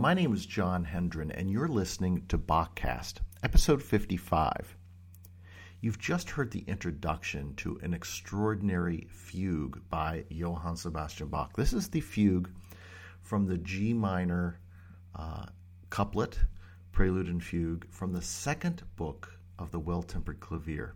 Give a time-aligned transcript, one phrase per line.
[0.00, 4.74] my name is John Hendren, and you're listening to Bachcast, episode 55.
[5.82, 11.54] You've just heard the introduction to an extraordinary fugue by Johann Sebastian Bach.
[11.54, 12.48] This is the fugue
[13.20, 14.58] from the G minor
[15.14, 15.44] uh,
[15.90, 16.38] couplet,
[16.92, 20.94] prelude and fugue, from the second book of the Well Tempered Clavier.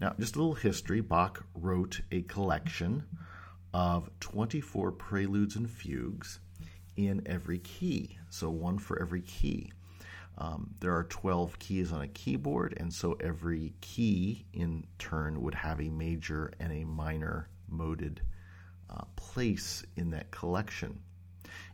[0.00, 3.02] Now, just a little history Bach wrote a collection
[3.74, 6.38] of 24 preludes and fugues
[7.08, 9.72] in every key, so one for every key.
[10.38, 15.54] Um, there are 12 keys on a keyboard, and so every key in turn would
[15.54, 18.22] have a major and a minor moded
[18.88, 21.00] uh, place in that collection.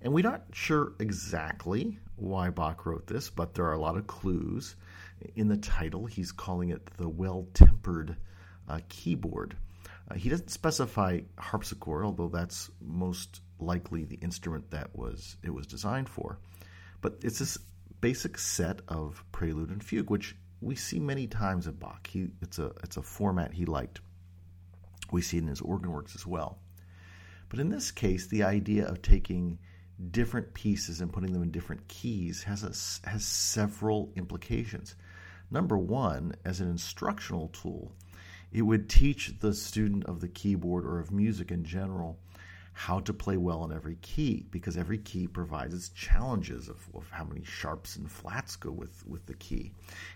[0.02, 4.06] And we're not sure exactly why Bach wrote this, but there are a lot of
[4.06, 4.74] clues.
[5.34, 8.16] In the title, he's calling it the well tempered
[8.68, 9.56] uh, keyboard.
[10.10, 15.66] Uh, he doesn't specify harpsichord, although that's most likely the instrument that was it was
[15.66, 16.38] designed for.
[17.00, 17.58] But it's this
[18.00, 22.06] basic set of prelude and fugue, which we see many times in Bach.
[22.06, 24.00] He, it's a it's a format he liked.
[25.10, 26.58] We see it in his organ works as well.
[27.48, 29.58] But in this case, the idea of taking
[30.10, 34.94] different pieces and putting them in different keys has a, has several implications.
[35.50, 37.92] Number one, as an instructional tool,
[38.52, 42.18] it would teach the student of the keyboard or of music in general
[42.78, 47.08] how to play well in every key because every key provides its challenges of, of,
[47.10, 49.72] how many sharps and flats go with, with the key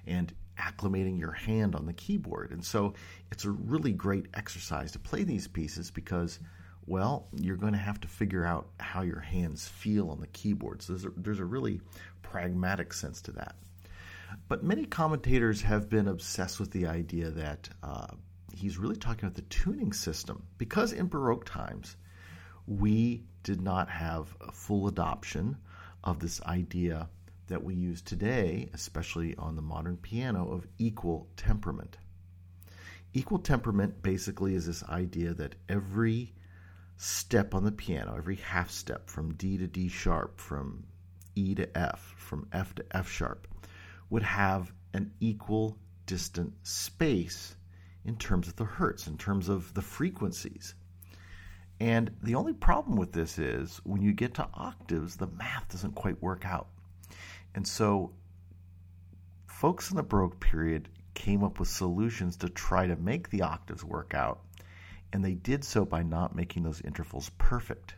[0.06, 2.50] and acclimating your hand on the keyboard.
[2.50, 2.92] And so
[3.32, 6.38] it's a really great exercise to play these pieces because,
[6.84, 10.82] well, you're going to have to figure out how your hands feel on the keyboard.
[10.82, 11.80] So there's a, there's a really
[12.20, 13.56] pragmatic sense to that.
[14.48, 18.08] But many commentators have been obsessed with the idea that uh,
[18.52, 21.96] he's really talking about the tuning system because in Baroque times,
[22.66, 25.56] we did not have a full adoption
[26.04, 27.08] of this idea
[27.48, 31.98] that we use today, especially on the modern piano, of equal temperament.
[33.12, 36.32] Equal temperament basically is this idea that every
[36.96, 40.84] step on the piano, every half step from D to D sharp, from
[41.34, 43.48] E to F, from F to F sharp,
[44.10, 47.56] would have an equal distant space
[48.04, 50.74] in terms of the hertz, in terms of the frequencies.
[51.80, 55.94] And the only problem with this is when you get to octaves, the math doesn't
[55.94, 56.68] quite work out.
[57.54, 58.12] And so,
[59.46, 63.82] folks in the Baroque period came up with solutions to try to make the octaves
[63.82, 64.40] work out.
[65.12, 67.94] And they did so by not making those intervals perfect.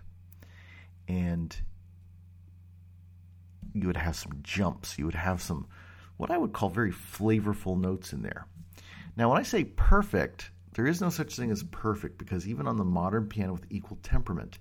[1.08, 1.54] And
[3.74, 4.96] you would have some jumps.
[4.96, 5.66] You would have some,
[6.18, 8.46] what I would call very flavorful notes in there.
[9.16, 12.76] Now, when I say perfect, there is no such thing as perfect because even on
[12.76, 14.58] the modern piano with equal temperament,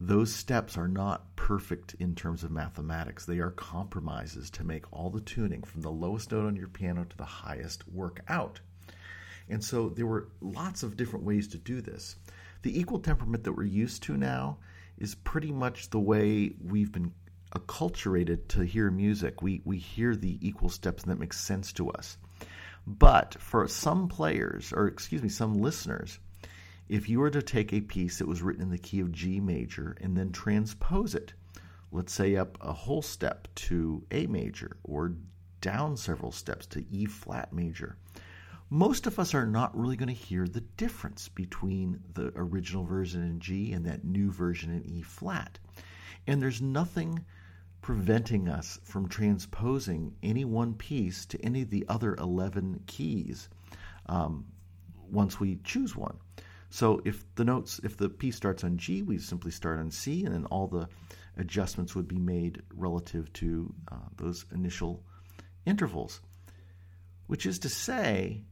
[0.00, 3.24] those steps are not perfect in terms of mathematics.
[3.24, 7.04] They are compromises to make all the tuning from the lowest note on your piano
[7.04, 8.60] to the highest work out.
[9.48, 12.16] And so there were lots of different ways to do this.
[12.62, 14.58] The equal temperament that we're used to now
[14.96, 17.12] is pretty much the way we've been
[17.54, 19.42] acculturated to hear music.
[19.42, 22.16] We, we hear the equal steps and that makes sense to us.
[22.86, 26.18] But for some players, or excuse me, some listeners,
[26.88, 29.38] if you were to take a piece that was written in the key of G
[29.38, 31.34] major and then transpose it,
[31.92, 35.14] let's say up a whole step to A major or
[35.60, 37.96] down several steps to E flat major,
[38.70, 43.22] most of us are not really going to hear the difference between the original version
[43.22, 45.58] in G and that new version in E flat.
[46.26, 47.24] And there's nothing
[47.90, 53.48] preventing us from transposing any one piece to any of the other 11 keys
[54.06, 54.46] um,
[55.10, 56.16] once we choose one.
[56.68, 60.24] So if the notes, if the piece starts on G, we simply start on C,
[60.24, 60.88] and then all the
[61.36, 65.02] adjustments would be made relative to uh, those initial
[65.66, 66.20] intervals.
[67.26, 68.44] Which is to say,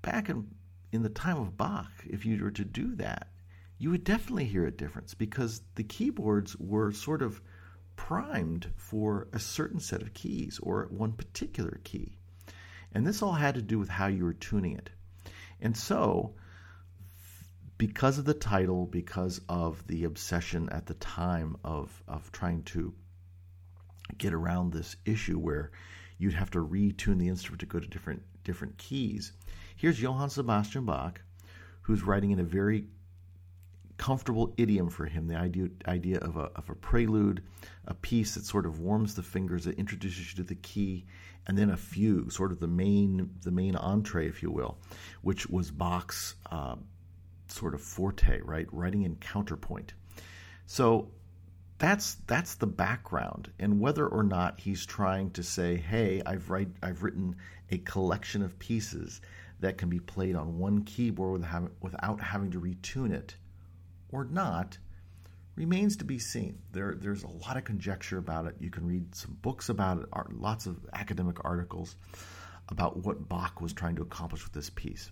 [0.00, 0.46] back in,
[0.92, 3.32] in the time of Bach, if you were to do that,
[3.78, 7.42] you would definitely hear a difference because the keyboards were sort of
[8.06, 12.16] primed for a certain set of keys or one particular key.
[12.92, 14.88] And this all had to do with how you were tuning it.
[15.60, 16.34] And so,
[17.76, 22.94] because of the title, because of the obsession at the time of, of trying to
[24.16, 25.70] get around this issue where
[26.16, 29.32] you'd have to retune the instrument to go to different different keys.
[29.76, 31.20] Here's Johann Sebastian Bach,
[31.82, 32.86] who's writing in a very
[34.00, 37.42] comfortable idiom for him the idea, idea of, a, of a prelude,
[37.86, 41.04] a piece that sort of warms the fingers, that introduces you to the key,
[41.46, 44.78] and then a fugue, sort of the main, the main entree, if you will,
[45.20, 46.76] which was Bach's uh,
[47.48, 48.66] sort of forte, right?
[48.72, 49.92] Writing in counterpoint.
[50.64, 51.10] So
[51.76, 56.68] that's that's the background, and whether or not he's trying to say, "Hey, I've write,
[56.82, 57.36] I've written
[57.70, 59.20] a collection of pieces
[59.60, 61.44] that can be played on one keyboard
[61.82, 63.36] without having to retune it,"
[64.12, 64.78] or not,
[65.56, 66.58] remains to be seen.
[66.72, 68.56] There, there's a lot of conjecture about it.
[68.60, 71.96] You can read some books about it, lots of academic articles
[72.68, 75.10] about what Bach was trying to accomplish with this piece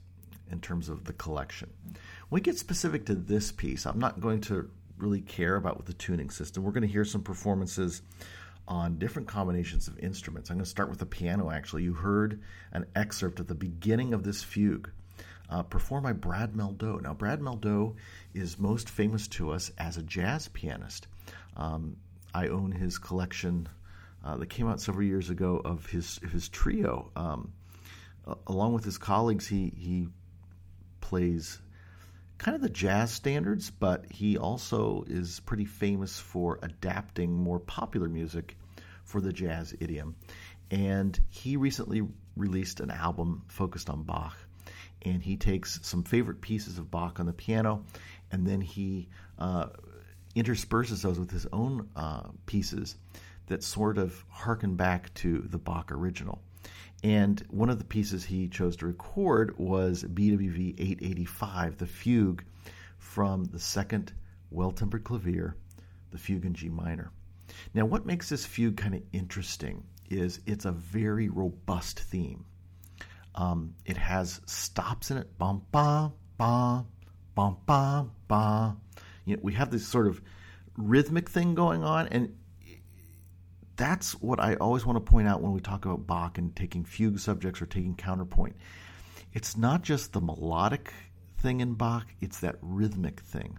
[0.51, 1.71] in terms of the collection.
[1.85, 5.87] When we get specific to this piece, I'm not going to really care about with
[5.87, 6.63] the tuning system.
[6.63, 8.03] We're going to hear some performances
[8.67, 10.51] on different combinations of instruments.
[10.51, 11.85] I'm going to start with the piano, actually.
[11.85, 12.41] You heard
[12.73, 14.91] an excerpt at the beginning of this fugue
[15.51, 17.01] uh, performed by Brad Mehldau.
[17.01, 17.95] Now, Brad Mehldau
[18.35, 21.07] is most famous to us as a jazz pianist.
[21.57, 21.97] Um,
[22.35, 23.69] I own his collection
[24.25, 27.11] uh, that came out several years ago of his his trio.
[27.17, 27.53] Um,
[28.47, 30.09] along with his colleagues, he he
[31.01, 31.61] plays
[32.37, 38.09] kind of the jazz standards, but he also is pretty famous for adapting more popular
[38.09, 38.57] music
[39.05, 40.15] for the jazz idiom.
[40.71, 42.03] And he recently
[42.37, 44.37] released an album focused on Bach.
[45.03, 47.85] And he takes some favorite pieces of Bach on the piano,
[48.33, 49.09] and then he
[49.39, 49.69] uh,
[50.35, 52.97] intersperses those with his own uh, pieces
[53.47, 56.41] that sort of harken back to the Bach original.
[57.05, 62.45] And one of the pieces he chose to record was BWV 885, the fugue
[62.99, 64.13] from the second
[64.51, 65.57] well tempered clavier,
[66.11, 67.13] the fugue in G minor.
[67.73, 72.45] Now, what makes this fugue kind of interesting is it's a very robust theme.
[73.39, 76.89] Um, it has stops in it, bum, bum, bum,
[77.37, 78.81] bum, bum, bum.
[79.25, 80.21] You know, we have this sort of
[80.77, 82.35] rhythmic thing going on, and
[83.77, 86.85] that's what I always want to point out when we talk about Bach and taking
[86.85, 88.57] fugue subjects or taking counterpoint.
[89.33, 90.93] It's not just the melodic
[91.39, 93.57] thing in Bach; it's that rhythmic thing.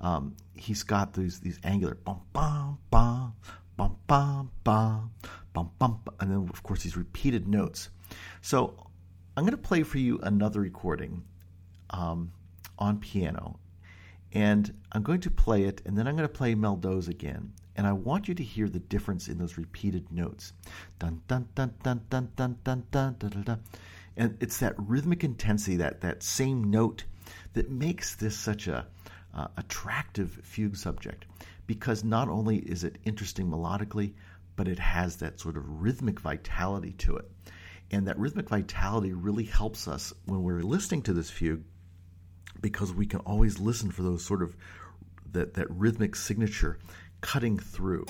[0.00, 3.34] Um, he's got these these angular bum bum bum
[3.76, 5.10] bum bum bum
[5.52, 7.88] bum bum, and then of course these repeated notes.
[8.40, 8.85] So
[9.36, 11.22] I'm going to play for you another recording
[11.90, 12.32] um,
[12.78, 13.58] on piano,
[14.32, 17.86] and I'm going to play it, and then I'm going to play Mehldau's again, and
[17.86, 20.54] I want you to hear the difference in those repeated notes.
[20.98, 23.60] Dun dun dun dun dun dun dun dun dun dun.
[24.16, 27.04] And it's that rhythmic intensity, that that same note,
[27.52, 28.86] that makes this such a
[29.34, 31.26] uh, attractive fugue subject.
[31.66, 34.14] Because not only is it interesting melodically,
[34.56, 37.30] but it has that sort of rhythmic vitality to it.
[37.90, 41.62] And that rhythmic vitality really helps us when we're listening to this fugue
[42.60, 44.56] because we can always listen for those sort of
[45.32, 46.78] that, that rhythmic signature
[47.20, 48.06] cutting through.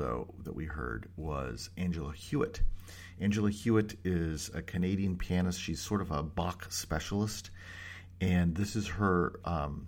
[0.00, 2.60] That we heard was Angela Hewitt.
[3.20, 5.60] Angela Hewitt is a Canadian pianist.
[5.60, 7.50] She's sort of a Bach specialist,
[8.20, 9.86] and this is her um,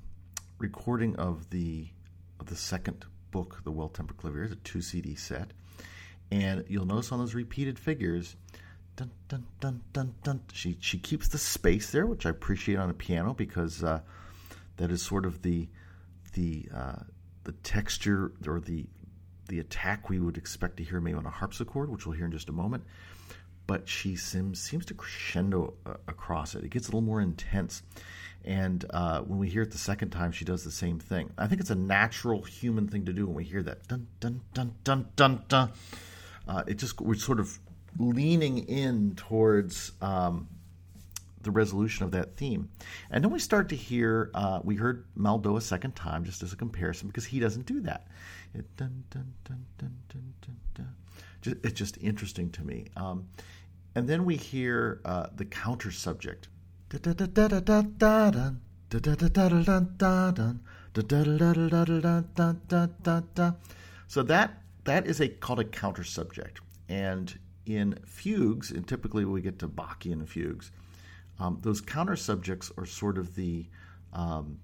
[0.59, 1.89] recording of the
[2.39, 5.53] of the second book, The Well Tempered Clavier, a two CD set.
[6.31, 8.37] And you'll notice on those repeated figures,
[8.97, 10.43] dun dun dun dun dun.
[10.53, 13.83] She she keeps the space there, which I appreciate on a piano because.
[13.83, 14.01] Uh,
[14.77, 15.69] that is sort of the
[16.35, 17.03] the uh,
[17.45, 18.87] the texture or the
[19.49, 22.33] the attack we would expect to hear maybe on a harpsichord, which we'll hear in
[22.33, 22.85] just a moment.
[23.67, 26.65] But she seems seems to crescendo uh, across it.
[26.65, 27.83] It gets a little more intense,
[28.45, 31.31] and uh, when we hear it the second time, she does the same thing.
[31.39, 34.41] I think it's a natural human thing to do when we hear that dun dun
[34.53, 35.73] dun dun dun dun.
[36.49, 37.59] Uh, it just we're sort of
[37.99, 40.49] leaning in towards um,
[41.43, 42.69] the resolution of that theme.
[43.11, 46.53] And then we start to hear, uh, we heard Mehldau a second time just as
[46.53, 48.07] a comparison because he doesn't do that.
[48.55, 50.95] It, dun, dun, dun, dun, dun, dun, dun.
[51.41, 52.87] Just, it's just interesting to me.
[52.97, 53.29] Um,
[53.95, 56.49] and then we hear uh, the counter subject.
[64.09, 69.41] So that that is a called a counter subject, and in fugues, and typically we
[69.41, 70.71] get to Bachian fugues,
[71.39, 73.67] um, those counter subjects are sort of the
[74.13, 74.59] um,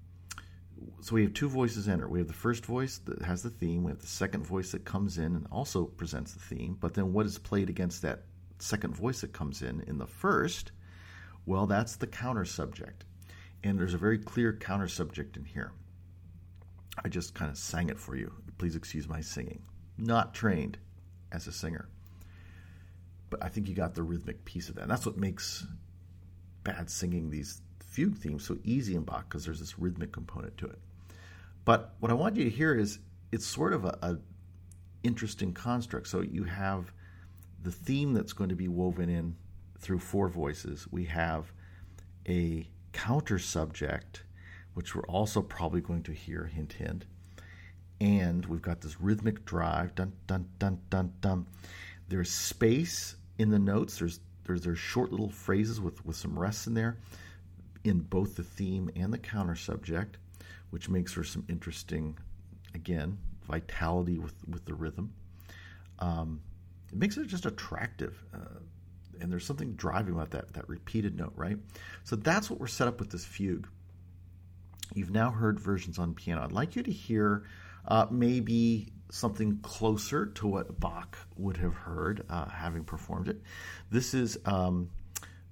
[1.00, 2.08] so we have two voices enter.
[2.08, 3.84] We have the first voice that has the theme.
[3.84, 6.76] We have the second voice that comes in and also presents the theme.
[6.80, 8.24] But then what is played against that
[8.58, 10.72] second voice that comes in in the first?
[11.46, 13.04] Well, that's the counter subject.
[13.64, 15.72] And there's a very clear counter subject in here.
[17.04, 18.32] I just kind of sang it for you.
[18.58, 19.62] Please excuse my singing.
[19.96, 20.78] Not trained
[21.32, 21.88] as a singer.
[23.30, 24.82] But I think you got the rhythmic piece of that.
[24.82, 25.66] And that's what makes
[26.64, 27.60] bad singing these
[27.98, 30.78] fugue themes so easy in Bach because there's this rhythmic component to it.
[31.64, 33.00] But what I want you to hear is
[33.32, 34.18] it's sort of a, a
[35.02, 36.06] interesting construct.
[36.06, 36.92] So you have
[37.60, 39.34] the theme that's going to be woven in
[39.80, 40.86] through four voices.
[40.92, 41.52] We have
[42.28, 44.22] a counter subject,
[44.74, 47.04] which we're also probably going to hear, hint, hint.
[48.00, 51.46] And we've got this rhythmic drive, dun, dun, dun, dun, dun.
[52.08, 53.98] There's space in the notes.
[53.98, 56.96] There's there's, there's short little phrases with, with some rests in there
[57.88, 60.18] in both the theme and the counter subject,
[60.70, 62.16] which makes for some interesting,
[62.74, 65.12] again, vitality with, with the rhythm.
[65.98, 66.40] Um,
[66.92, 68.22] it makes it just attractive.
[68.32, 68.60] Uh,
[69.20, 71.58] and there's something driving about that, that repeated note, right?
[72.04, 73.68] So that's what we're set up with this fugue.
[74.94, 76.42] You've now heard versions on piano.
[76.42, 77.44] I'd like you to hear
[77.86, 83.42] uh, maybe something closer to what Bach would have heard uh, having performed it.
[83.90, 84.90] This is um,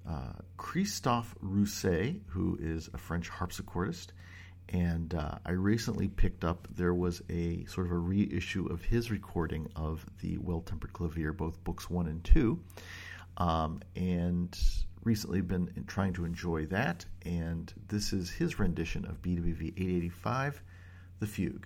[0.07, 4.07] uh, Christophe Rousset, who is a French harpsichordist.
[4.69, 9.09] And uh, I recently picked up, there was a sort of a reissue of his
[9.11, 12.59] recording of the Well Tempered Clavier, both books one and two.
[13.37, 14.57] Um, and
[15.03, 17.05] recently been trying to enjoy that.
[17.25, 20.61] And this is his rendition of BWV 885,
[21.19, 21.65] The Fugue.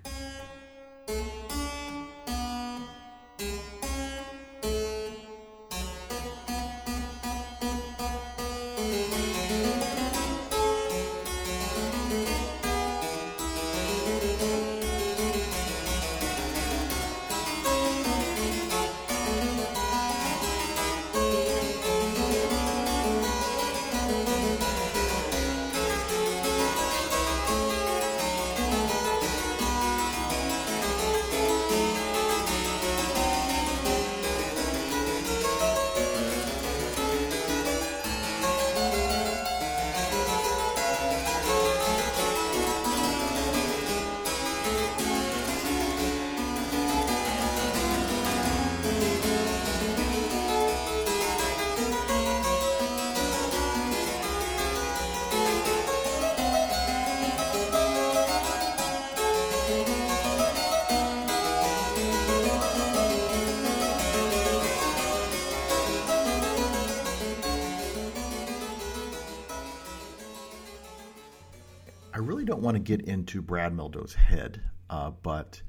[72.61, 75.59] Want to get into Brad Mehldau's head, uh, but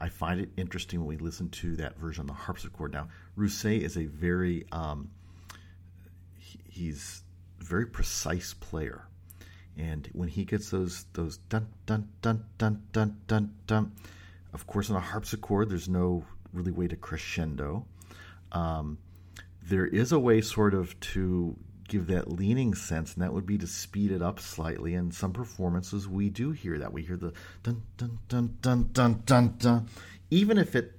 [0.00, 2.92] I find it interesting when we listen to that version on the harpsichord.
[2.92, 3.06] Now,
[3.38, 5.08] Rousset is a very um,
[6.36, 7.22] he, he's
[7.60, 9.06] very precise player,
[9.76, 13.92] and when he gets those those dun dun dun dun dun dun dun,
[14.52, 17.86] of course, on a harpsichord, there's no really way to crescendo.
[18.50, 18.98] Um,
[19.62, 21.56] there is a way, sort of, to
[21.92, 24.94] give that leaning sense, and that would be to speed it up slightly.
[24.94, 26.92] And some performances we do hear that.
[26.92, 29.88] We hear the dun dun dun dun dun dun dun,
[30.30, 30.98] even if it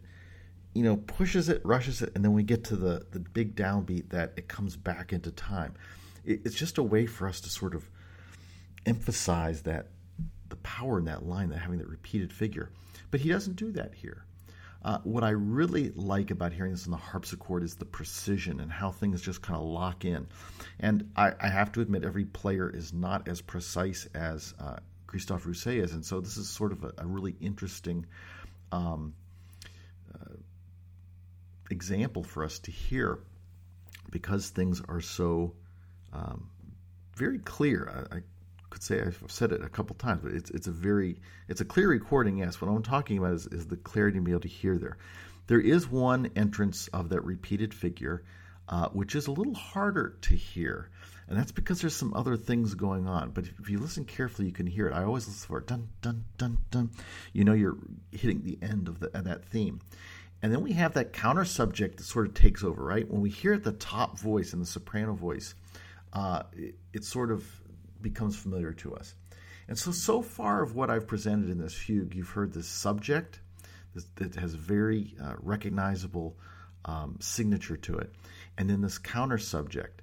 [0.75, 4.09] you know pushes it, rushes it, and then we get to the the big downbeat
[4.09, 5.73] that it comes back into time.
[6.23, 7.89] It, it's just a way for us to sort of
[8.85, 9.87] emphasize that
[10.49, 12.69] the power in that line, that having that repeated figure.
[13.09, 14.25] But he doesn't do that here.
[14.83, 18.69] Uh, what I really like about hearing this on the harpsichord is the precision and
[18.69, 20.27] how things just kind of lock in.
[20.79, 25.45] And I, I, have to admit, every player is not as precise as uh, Christophe
[25.45, 28.05] Rousset is, and so this is sort of a, a really interesting
[28.73, 29.13] um,
[30.13, 30.35] uh,
[31.71, 33.19] example for us to hear
[34.11, 35.53] because things are so
[36.11, 36.49] um,
[37.15, 38.07] very clear.
[38.11, 38.19] I, I
[38.73, 41.65] could say I've said it a couple times, but it's it's a very it's a
[41.65, 42.39] clear recording.
[42.39, 44.97] Yes, what I'm talking about is, is the clarity to be able to hear there.
[45.47, 48.23] There is one entrance of that repeated figure,
[48.67, 50.89] uh, which is a little harder to hear,
[51.27, 53.29] and that's because there's some other things going on.
[53.29, 54.93] But if you listen carefully, you can hear it.
[54.93, 56.89] I always listen for it, dun dun dun dun.
[57.31, 57.77] You know you're
[58.11, 59.81] hitting the end of, the, of that theme.
[60.41, 63.09] And then we have that counter subject that sort of takes over, right?
[63.09, 65.55] When we hear the top voice and the soprano voice,
[66.11, 67.45] uh, it, it, sort of
[68.03, 69.15] becomes familiar to us.
[69.67, 73.39] And so, so far of what I've presented in this fugue, you've heard this subject
[74.15, 76.37] that has very uh, recognizable
[76.85, 78.13] um, signature to it,
[78.57, 80.01] and then this counter subject.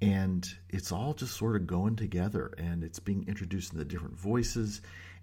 [0.00, 4.18] And it's all just sort of going together, and it's being introduced in the different
[4.18, 4.80] voices,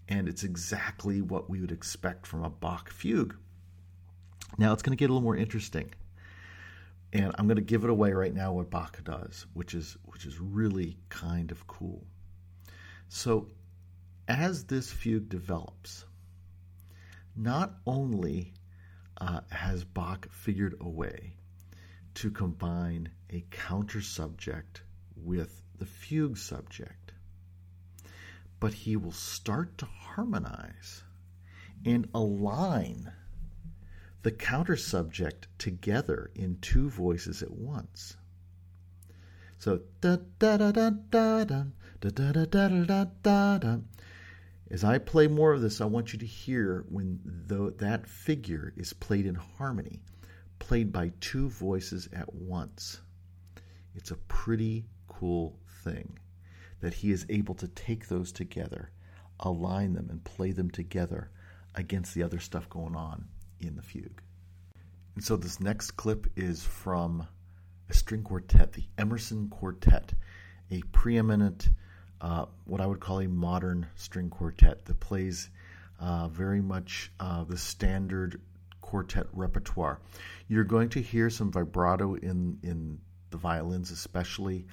[0.07, 3.35] and it's exactly what we would expect from a Bach fugue.
[4.57, 5.91] Now it's going to get a little more interesting.
[7.11, 10.25] And I'm going to give it away right now what Bach does, which is which
[10.25, 12.03] is really kind of cool.
[13.11, 13.49] So
[14.27, 16.05] as this fugue develops,
[17.35, 18.53] not only
[19.19, 21.33] uh, has Bach figured a way
[22.13, 24.83] to combine a counter subject
[25.15, 27.13] with the fugue subject,
[28.59, 31.03] but he will start to harmonize
[31.83, 33.11] and align
[34.21, 38.17] the counter subject together in two voices at once.
[39.57, 41.63] So da da da da da da
[42.01, 43.77] da da da da da da da.
[44.71, 48.71] As I play more of this, I want you to hear when the, that figure
[48.77, 50.01] is played in harmony,
[50.59, 53.01] played by two voices at once.
[53.95, 56.19] It's a pretty cool thing
[56.81, 58.91] that he is able to take those together,
[59.39, 61.31] align them, and play them together
[61.75, 63.25] against the other stuff going on
[63.59, 64.21] in the fugue.
[65.15, 67.27] And so this next clip is from
[67.89, 70.13] a string quartet, the Emerson Quartet,
[70.71, 71.69] a preeminent,
[72.21, 75.49] uh, what I would call a modern string quartet that plays
[75.99, 78.41] uh, very much uh, the standard
[78.81, 79.99] quartet repertoire.
[80.47, 82.99] You're going to hear some vibrato in in
[83.29, 84.65] the violins, especially.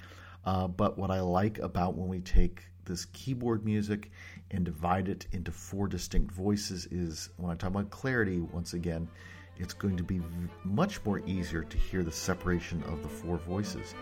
[0.45, 4.11] Uh, but what I like about when we take this keyboard music
[4.51, 9.09] and divide it into four distinct voices is when I talk about clarity, once again,
[9.57, 10.21] it's going to be
[10.63, 13.93] much more easier to hear the separation of the four voices.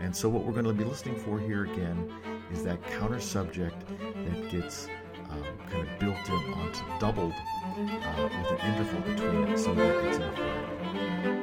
[0.00, 2.12] And so, what we're going to be listening for here again
[2.52, 4.88] is that counter subject that gets
[5.28, 10.04] um, kind of built in onto doubled uh, with an interval between it so that
[10.06, 11.39] it's in a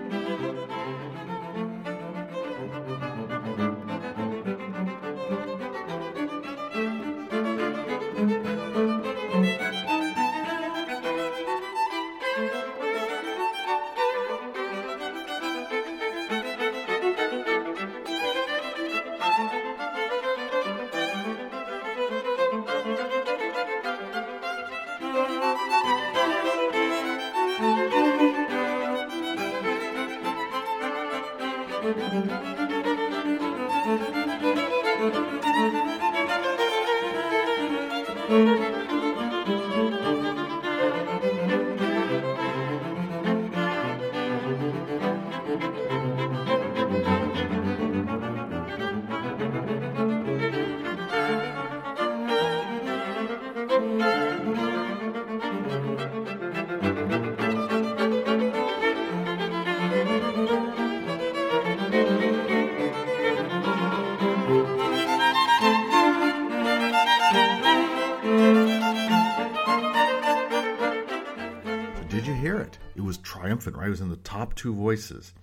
[73.77, 73.87] right?
[73.87, 75.33] It was in the top two voices.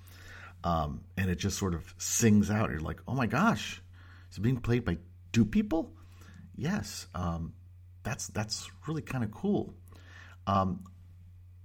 [0.63, 2.71] Um, and it just sort of sings out.
[2.71, 3.83] You're like, oh my gosh,
[4.31, 4.99] is it being played by
[5.33, 5.93] two people?
[6.57, 7.07] Yes.
[7.15, 7.53] Um,
[8.03, 9.75] that's that's really kind of cool.
[10.47, 10.85] Um,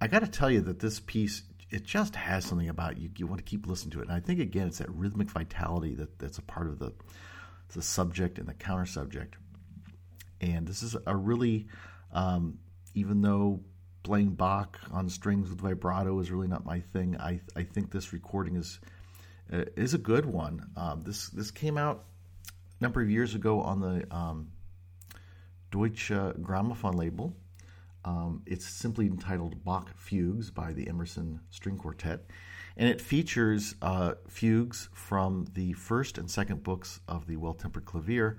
[0.00, 3.10] I got to tell you that this piece it just has something about you.
[3.16, 5.94] You want to keep listening to it, and I think again it's that rhythmic vitality
[5.94, 6.92] that that's a part of the
[7.72, 9.36] the subject and the counter subject.
[10.40, 11.68] And this is a really,
[12.12, 12.58] um,
[12.94, 13.60] even though
[14.02, 17.16] playing Bach on strings with vibrato is really not my thing.
[17.18, 18.80] I I think this recording is
[19.52, 20.70] uh, is a good one.
[20.76, 22.04] Um, this this came out
[22.80, 24.52] a number of years ago on the um,
[25.70, 27.36] Deutsche Grammophon label.
[28.04, 32.24] Um, it's simply entitled Bach Fugues by the Emerson String Quartet,
[32.76, 37.84] and it features uh, fugues from the first and second books of the Well Tempered
[37.84, 38.38] Clavier,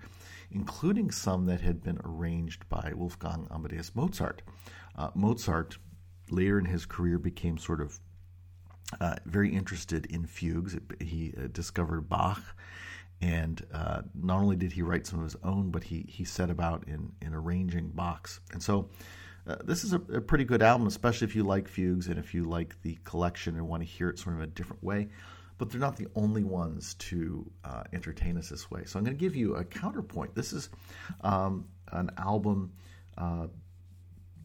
[0.50, 4.42] including some that had been arranged by Wolfgang Amadeus Mozart.
[4.96, 5.78] Uh, Mozart,
[6.30, 8.00] later in his career, became sort of
[9.00, 10.78] uh, very interested in fugues.
[11.00, 12.42] He uh, discovered Bach,
[13.22, 16.50] and uh, not only did he write some of his own, but he he set
[16.50, 18.40] about in in arranging Bach's.
[18.52, 18.90] And so.
[19.48, 22.32] Uh, this is a, a, pretty good album, especially if you like fugues and if
[22.32, 25.08] you like the collection and want to hear it sort of a different way.
[25.58, 28.84] But they're not the only ones to uh, entertain us this way.
[28.86, 30.36] So I'm going to give you a counterpoint.
[30.36, 30.70] This is
[31.22, 32.74] um, an album
[33.18, 33.48] uh,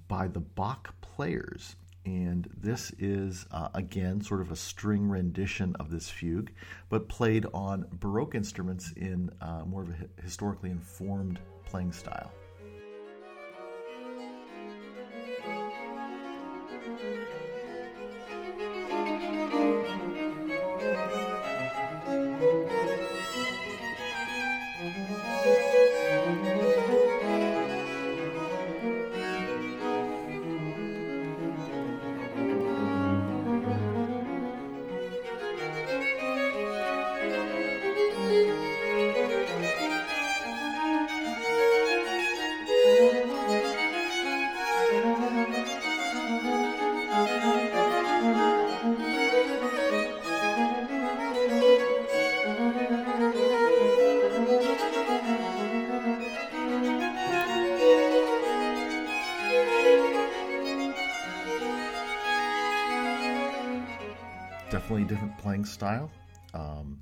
[0.08, 1.76] by the Bach Players.
[2.04, 6.52] And this is, uh, again, sort of a string rendition of this fugue,
[6.88, 12.30] but played on Baroque instruments in uh, more of a historically informed playing style.
[64.78, 66.10] Different playing style.
[66.52, 67.00] Um,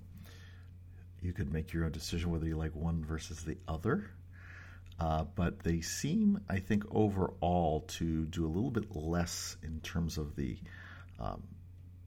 [1.20, 4.10] you could make your own decision whether you like one versus the other.
[5.00, 10.18] Uh, but they seem, I think, overall to do a little bit less in terms
[10.18, 10.56] of the
[11.18, 11.42] um,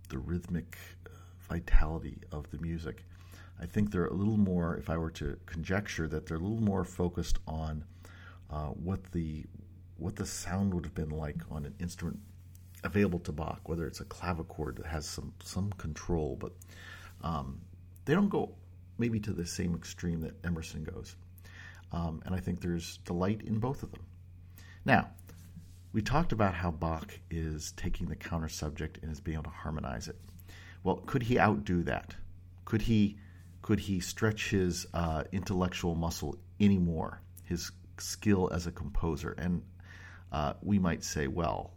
[0.10, 1.10] the rhythmic uh,
[1.50, 3.04] vitality of the music.
[3.62, 6.64] I think they're a little more, if I were to conjecture, that they're a little
[6.64, 7.84] more focused on
[8.50, 9.44] uh, what the
[9.98, 12.20] what the sound would have been like on an instrument
[12.88, 16.54] available to Bach, whether it's a clavichord that has some some control, but
[17.22, 17.62] um,
[18.06, 18.56] they don't go
[18.98, 21.16] maybe to the same extreme that Emerson goes.
[21.92, 24.04] Um, and I think there's delight in both of them.
[24.84, 25.10] Now,
[25.94, 29.50] we talked about how Bach is taking the counter subject and is being able to
[29.50, 30.18] harmonize it.
[30.84, 32.16] Well, could he outdo that?
[32.66, 33.18] Could he
[33.62, 37.22] could he stretch his uh, intellectual muscle anymore?
[37.44, 39.64] His skill as a composer, and
[40.32, 41.72] uh, we might say, well,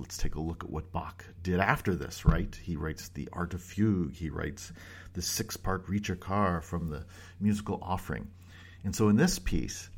[0.00, 2.58] let's take a look at what Bach did after this, right?
[2.62, 4.72] He writes the Art of Fugue, he writes
[5.12, 7.04] the six part Ricercar from the
[7.38, 8.28] musical offering.
[8.82, 9.90] And so in this piece,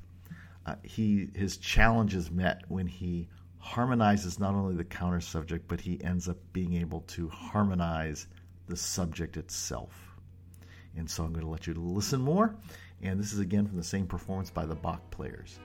[0.67, 5.81] uh, he his challenge is met when he harmonizes not only the counter subject, but
[5.81, 8.27] he ends up being able to harmonize
[8.67, 10.17] the subject itself.
[10.97, 12.55] And so I'm going to let you listen more.
[13.03, 15.59] And this is again from the same performance by the Bach players.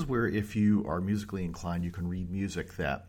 [0.00, 3.06] Is where, if you are musically inclined, you can read music that,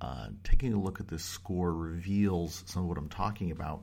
[0.00, 3.82] uh, taking a look at this score, reveals some of what I'm talking about.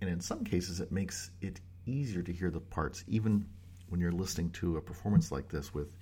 [0.00, 3.46] And in some cases, it makes it easier to hear the parts, even
[3.88, 5.94] when you're listening to a performance like this with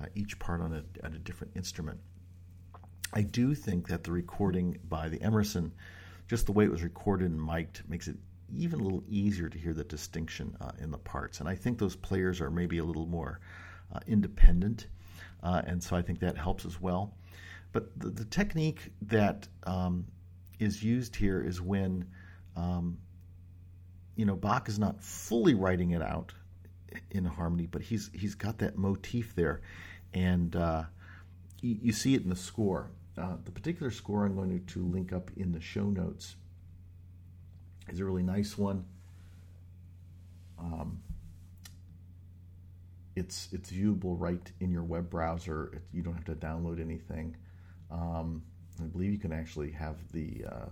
[0.00, 1.98] uh, each part on a, a different instrument.
[3.12, 5.72] I do think that the recording by the Emerson,
[6.28, 8.16] just the way it was recorded and mic'd, makes it
[8.54, 11.40] even a little easier to hear the distinction uh, in the parts.
[11.40, 13.40] And I think those players are maybe a little more
[13.92, 14.86] uh, independent
[15.42, 17.14] uh, and so I think that helps as well.
[17.72, 20.06] But the, the technique that um,
[20.58, 22.06] is used here is when,
[22.56, 22.98] um,
[24.14, 26.32] you know, Bach is not fully writing it out
[27.10, 29.60] in harmony, but he's he's got that motif there,
[30.14, 30.84] and uh,
[31.60, 32.90] you, you, see it in the score.
[33.18, 36.36] Uh, the particular score I'm going to, to link up in the show notes
[37.88, 38.84] is a really nice one.
[40.58, 41.00] Um,
[43.16, 45.72] it's it's viewable right in your web browser.
[45.74, 47.36] It, you don't have to download anything.
[47.90, 48.42] Um,
[48.80, 50.68] I believe you can actually have the uh,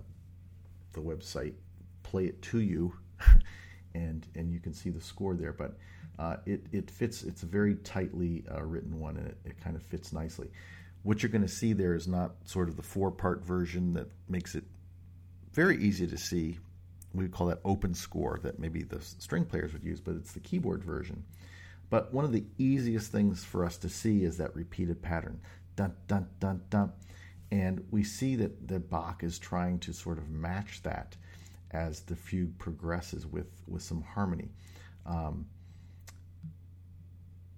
[0.93, 1.55] the website
[2.03, 2.95] play it to you,
[3.95, 5.53] and and you can see the score there.
[5.53, 5.77] But
[6.19, 7.23] uh, it it fits.
[7.23, 10.51] It's a very tightly uh, written one, and it, it kind of fits nicely.
[11.03, 14.09] What you're going to see there is not sort of the four part version that
[14.29, 14.65] makes it
[15.53, 16.59] very easy to see.
[17.15, 20.41] We call that open score that maybe the string players would use, but it's the
[20.41, 21.23] keyboard version.
[21.91, 25.41] But one of the easiest things for us to see is that repeated pattern.
[25.77, 26.93] Dun, dun, dun, dun.
[27.51, 31.17] And we see that, that Bach is trying to sort of match that
[31.71, 34.49] as the fugue progresses with, with some harmony.
[35.07, 35.47] Um,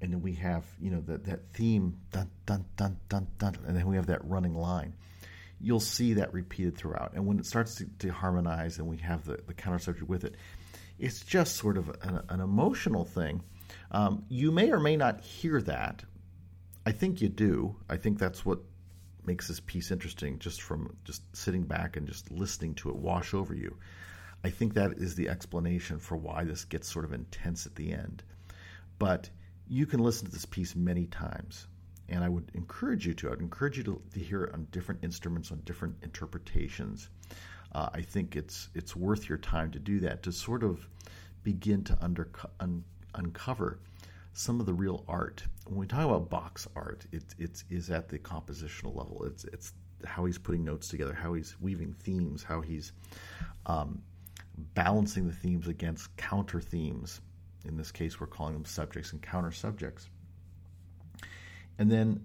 [0.01, 3.77] and then we have, you know, that, that theme, dun, dun, dun, dun, dun, and
[3.77, 4.95] then we have that running line.
[5.61, 7.13] You'll see that repeated throughout.
[7.15, 10.25] And when it starts to, to harmonize and we have the, the counter subject with
[10.25, 10.35] it,
[10.99, 13.43] it's just sort of an, an emotional thing
[13.91, 16.05] um, you may or may not hear that.
[16.85, 17.77] I think you do.
[17.89, 18.61] I think that's what
[19.25, 23.35] makes this piece interesting, just from just sitting back and just listening to it wash
[23.35, 23.77] over you.
[24.45, 27.93] I think that is the explanation for why this gets sort of intense at the
[27.93, 28.23] end.
[28.99, 29.29] But
[29.69, 31.67] you can listen to this piece many times,
[32.09, 33.33] and I would encourage you to.
[33.33, 37.09] I'd encourage you to, to hear it on different instruments, on different interpretations.
[37.73, 40.89] Uh, I think it's it's worth your time to do that to sort of
[41.43, 42.85] begin to under, un,
[43.17, 43.81] uncover
[44.33, 45.43] some of the real art.
[45.67, 49.25] When we talk about Bach's art, it, it is at the compositional level.
[49.25, 49.73] It's it's
[50.05, 52.93] how he's putting notes together, how he's weaving themes, how he's
[53.65, 54.03] um,
[54.75, 57.21] balancing the themes against counter themes.
[57.65, 60.09] In this case, we're calling them subjects and counter subjects.
[61.79, 62.25] And then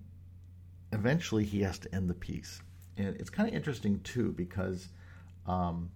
[0.91, 2.61] eventually he has to end the piece.
[2.97, 4.89] And it's kind of interesting too because
[5.47, 5.89] um,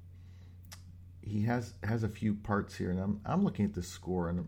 [1.22, 4.48] he has has a few parts here, and I'm I'm looking at the score, and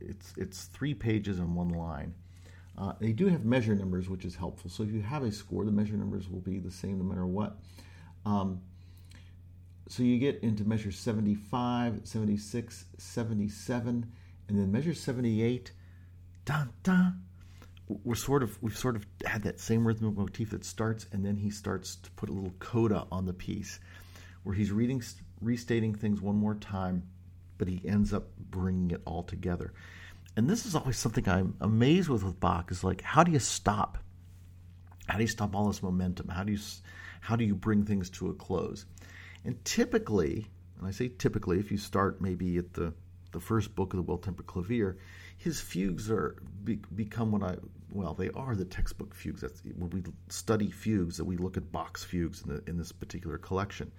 [0.00, 2.14] it's it's three pages and one line.
[2.76, 4.70] Uh, they do have measure numbers, which is helpful.
[4.70, 7.26] So if you have a score, the measure numbers will be the same no matter
[7.26, 7.58] what.
[8.24, 8.62] Um,
[9.88, 14.12] so you get into measure 75, 76, 77,
[14.48, 15.72] and then measure 78.
[16.44, 17.22] Dun, dun,
[18.04, 21.36] we're sort of we've sort of had that same rhythmic motif that starts and then
[21.36, 23.78] he starts to put a little coda on the piece
[24.44, 25.02] where he's reading
[25.40, 27.02] restating things one more time
[27.58, 29.72] but he ends up bringing it all together.
[30.36, 33.38] And this is always something i'm amazed with with bach is like how do you
[33.38, 33.98] stop?
[35.06, 36.28] How do you stop all this momentum?
[36.28, 36.58] How do you
[37.20, 38.86] how do you bring things to a close?
[39.44, 40.46] And typically
[40.78, 42.94] and i say typically if you start maybe at the
[43.32, 44.98] the first book of the well-tempered clavier
[45.42, 47.56] his fugues are be, become what I
[47.90, 49.40] well they are the textbook fugues.
[49.40, 52.92] That's, when we study fugues, that we look at Bach's fugues in, the, in this
[52.92, 53.90] particular collection,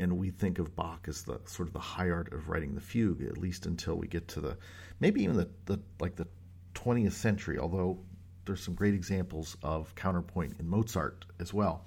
[0.00, 2.80] and we think of Bach as the sort of the high art of writing the
[2.80, 4.56] fugue, at least until we get to the
[4.98, 6.26] maybe even the, the like the
[6.74, 7.58] 20th century.
[7.58, 7.98] Although
[8.46, 11.84] there's some great examples of counterpoint in Mozart as well.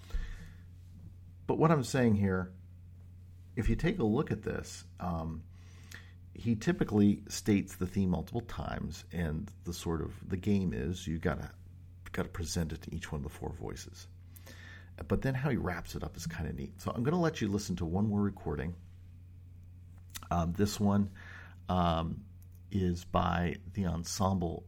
[1.47, 2.51] But what I'm saying here,
[3.55, 4.85] if you take a look at this.
[4.99, 5.43] Um,
[6.35, 11.19] he typically states the theme multiple times, and the sort of the game is you
[11.19, 11.49] gotta
[12.11, 14.07] gotta present it to each one of the four voices.
[15.07, 16.81] But then how he wraps it up is kind of neat.
[16.81, 18.75] So I'm gonna let you listen to one more recording.
[20.31, 21.09] Um, this one
[21.69, 22.21] um,
[22.71, 24.63] is by the ensemble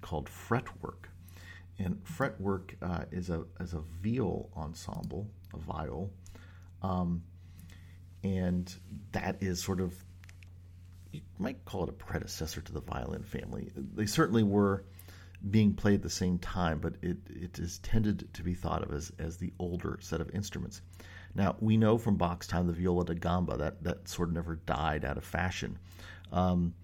[0.00, 1.08] called Fretwork,
[1.78, 6.12] and Fretwork uh, is a is a viol ensemble, a viol,
[6.82, 7.22] um,
[8.22, 8.72] and
[9.12, 9.94] that is sort of
[11.12, 13.70] you might call it a predecessor to the violin family.
[13.76, 14.84] They certainly were
[15.50, 18.92] being played at the same time, but it, it is tended to be thought of
[18.92, 20.80] as, as the older set of instruments.
[21.34, 24.56] Now, we know from Bach's time the viola da gamba, that, that sort of never
[24.56, 25.78] died out of fashion.
[26.32, 26.74] Um,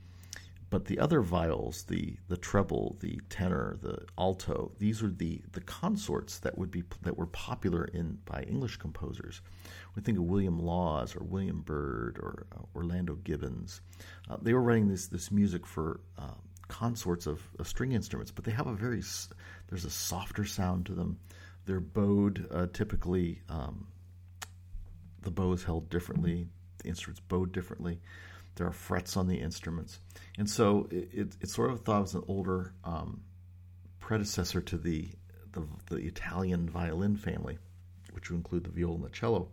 [0.71, 5.61] but the other viols, the the treble, the tenor, the alto, these are the the
[5.63, 9.43] consorts that would be that were popular in by English composers.
[9.97, 13.81] We think of William Lawes or William Byrd or uh, Orlando Gibbons.
[14.29, 16.39] Uh, they were writing this this music for uh,
[16.71, 19.03] consorts of, of, string instruments, but they have a very
[19.69, 21.19] there's a softer sound to them.
[21.67, 23.43] They're bowed uh, typically.
[23.49, 23.89] Um,
[25.23, 26.47] the bow is held differently.
[26.83, 28.01] The instruments bowed differently.
[28.55, 30.01] There are frets on the instruments,
[30.39, 33.23] and so it, it, sort of thought as an older um,
[34.01, 35.09] predecessor to the,
[35.53, 37.59] the, the Italian violin family,
[38.13, 39.49] which would include the viola and the cello.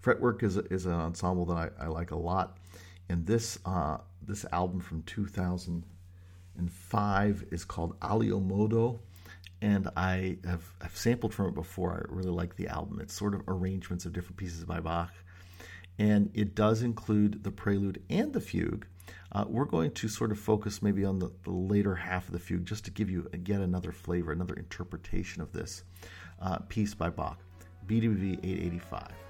[0.00, 2.56] Fretwork is is an ensemble that I, I like a lot,
[3.10, 9.00] and this uh, this album from 2005 is called Alio Modo,
[9.60, 11.92] and I have, have sampled from it before.
[11.92, 13.00] I really like the album.
[13.00, 15.12] It's sort of arrangements of different pieces by Bach
[16.00, 18.86] and it does include the prelude and the fugue.
[19.32, 22.38] Uh, we're going to sort of focus maybe on the, the, later half of the
[22.38, 25.84] fugue just to give you again another flavor, another interpretation of this
[26.40, 27.38] uh, piece by Bach,
[27.86, 29.29] BWV 885.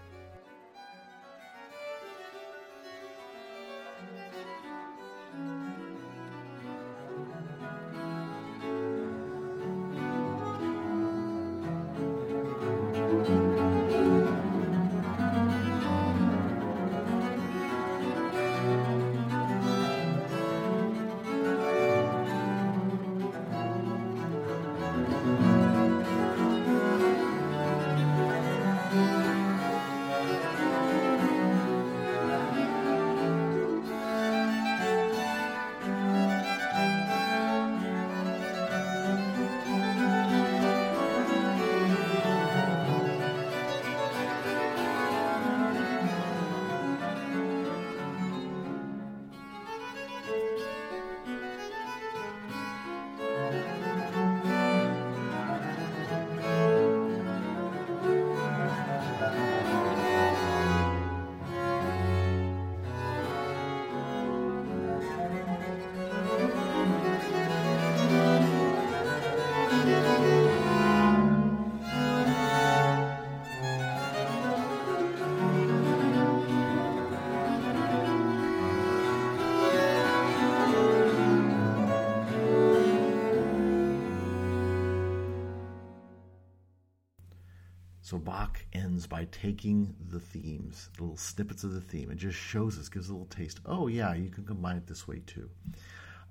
[88.11, 92.37] So Bach ends by taking the themes, the little snippets of the theme, and just
[92.37, 93.61] shows us, gives a little taste.
[93.65, 95.49] Oh, yeah, you can combine it this way too,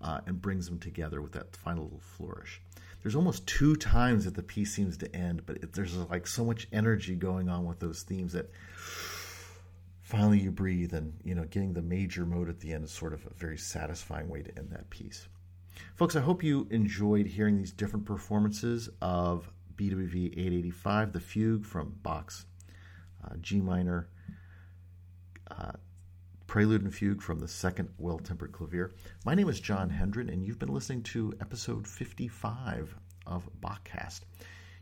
[0.01, 2.61] uh, and brings them together with that final little flourish.
[3.01, 6.43] there's almost two times that the piece seems to end, but it, there's like so
[6.43, 8.51] much energy going on with those themes that
[10.01, 13.13] finally you breathe, and you know, getting the major mode at the end is sort
[13.13, 15.29] of a very satisfying way to end that piece.
[15.95, 21.95] Folks, I hope you enjoyed hearing these different performances of BWV 885, the fugue from
[22.03, 22.45] Bach's
[23.23, 24.09] uh, G minor.
[25.49, 25.71] Uh,
[26.47, 28.91] Prelude and Fugue from the Second Well Tempered Clavier.
[29.23, 32.93] My name is John Hendren, and you've been listening to episode 55
[33.25, 34.21] of Bachcast.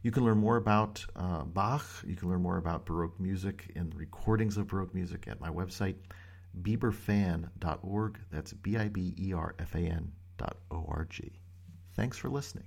[0.01, 3.93] You can learn more about uh, Bach, you can learn more about Baroque music and
[3.93, 5.97] recordings of Baroque music at my website,
[6.59, 8.19] biberfan.org.
[8.31, 11.33] That's B I B E R F A N dot O R G.
[11.95, 12.65] Thanks for listening.